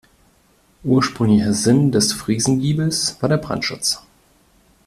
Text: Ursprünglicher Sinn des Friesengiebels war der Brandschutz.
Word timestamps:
Ursprünglicher 0.83 1.53
Sinn 1.53 1.91
des 1.91 2.11
Friesengiebels 2.11 3.17
war 3.21 3.29
der 3.29 3.37
Brandschutz. 3.37 4.01